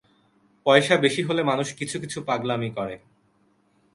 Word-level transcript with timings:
পয়সা 0.65 0.95
বেশি 0.97 1.21
হলে 1.23 1.41
মানুষ 1.43 1.67
কিছু-কিছু 1.73 2.19
পাগলামি 2.23 2.69
করে। 2.69 2.95